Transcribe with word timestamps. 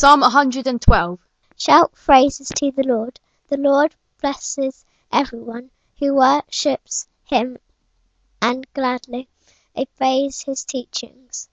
Psalm 0.00 0.22
112. 0.22 1.20
Shout 1.58 1.92
praises 1.92 2.48
to 2.56 2.70
the 2.70 2.84
Lord. 2.84 3.20
The 3.48 3.58
Lord 3.58 3.94
blesses 4.22 4.86
everyone 5.12 5.70
who 5.98 6.14
worships 6.14 7.06
him 7.24 7.58
and 8.40 8.66
gladly 8.72 9.28
obeys 9.76 10.40
his 10.40 10.64
teachings. 10.64 11.50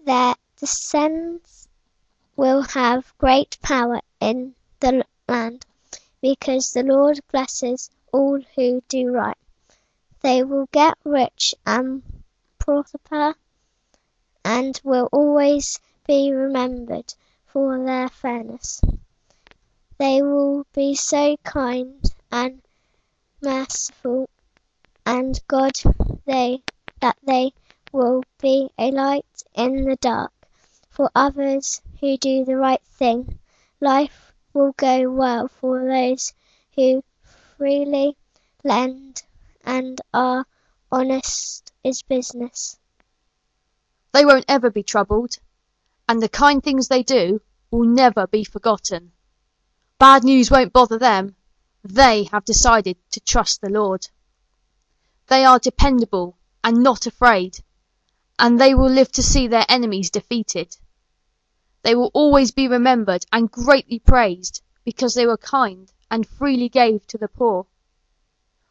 Their 0.00 0.34
descendants 0.56 1.68
will 2.34 2.62
have 2.62 3.16
great 3.18 3.56
power 3.62 4.00
in 4.18 4.56
the 4.80 5.06
land 5.28 5.64
because 6.20 6.72
the 6.72 6.82
Lord 6.82 7.20
blesses 7.30 7.88
all 8.12 8.40
who 8.56 8.82
do 8.88 9.12
right. 9.12 9.38
They 10.22 10.42
will 10.42 10.66
get 10.72 10.98
rich 11.04 11.54
and 11.64 12.02
prosper 12.58 13.36
and 14.44 14.80
will 14.82 15.08
always 15.12 15.78
be 16.04 16.32
remembered 16.32 17.14
for 17.58 17.84
their 17.84 18.08
fairness. 18.08 18.80
They 19.98 20.22
will 20.22 20.64
be 20.74 20.94
so 20.94 21.36
kind 21.42 22.04
and 22.30 22.62
merciful 23.42 24.30
and 25.04 25.40
God 25.48 25.72
they 26.24 26.62
that 27.00 27.16
they 27.24 27.50
will 27.90 28.22
be 28.40 28.70
a 28.78 28.92
light 28.92 29.42
in 29.56 29.86
the 29.86 29.96
dark 29.96 30.30
for 30.88 31.10
others 31.16 31.82
who 31.98 32.16
do 32.16 32.44
the 32.44 32.54
right 32.54 32.80
thing. 32.80 33.40
Life 33.80 34.32
will 34.52 34.72
go 34.76 35.10
well 35.10 35.48
for 35.48 35.84
those 35.84 36.32
who 36.76 37.02
freely 37.56 38.16
lend 38.62 39.24
and 39.64 40.00
are 40.14 40.46
honest 40.92 41.72
is 41.82 42.02
business. 42.02 42.78
They 44.12 44.24
won't 44.24 44.44
ever 44.46 44.70
be 44.70 44.84
troubled, 44.84 45.38
and 46.08 46.22
the 46.22 46.28
kind 46.28 46.62
things 46.62 46.86
they 46.86 47.02
do 47.02 47.40
will 47.70 47.84
never 47.84 48.26
be 48.26 48.44
forgotten. 48.44 49.12
Bad 49.98 50.24
news 50.24 50.50
won't 50.50 50.72
bother 50.72 50.98
them. 50.98 51.36
They 51.84 52.24
have 52.24 52.44
decided 52.44 52.96
to 53.10 53.20
trust 53.20 53.60
the 53.60 53.70
Lord. 53.70 54.08
They 55.28 55.44
are 55.44 55.58
dependable 55.58 56.38
and 56.62 56.82
not 56.82 57.06
afraid, 57.06 57.64
and 58.38 58.60
they 58.60 58.74
will 58.74 58.90
live 58.90 59.10
to 59.12 59.22
see 59.22 59.46
their 59.48 59.66
enemies 59.68 60.10
defeated. 60.10 60.76
They 61.82 61.94
will 61.94 62.10
always 62.14 62.50
be 62.50 62.68
remembered 62.68 63.24
and 63.32 63.50
greatly 63.50 63.98
praised 63.98 64.62
because 64.84 65.14
they 65.14 65.26
were 65.26 65.38
kind 65.38 65.92
and 66.10 66.28
freely 66.28 66.68
gave 66.68 67.06
to 67.06 67.18
the 67.18 67.28
poor. 67.28 67.66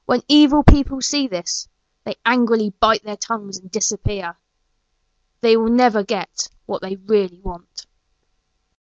When 0.06 0.24
evil 0.28 0.64
people 0.64 1.02
see 1.02 1.28
this, 1.28 1.68
they 2.04 2.16
angrily 2.26 2.70
bite 2.80 3.04
their 3.04 3.18
tongues 3.18 3.58
and 3.58 3.72
disappear. 3.72 4.38
They 5.42 5.58
will 5.58 5.72
never 5.72 6.04
get 6.04 6.48
what 6.66 6.82
they 6.82 6.96
really 6.96 7.42
want. 7.42 7.87